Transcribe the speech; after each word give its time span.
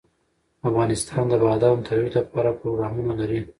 افغانستان 0.69 1.23
د 1.29 1.33
بادام 1.43 1.77
د 1.81 1.85
ترویج 1.87 2.13
لپاره 2.21 2.57
پروګرامونه 2.59 3.13
لري. 3.19 3.39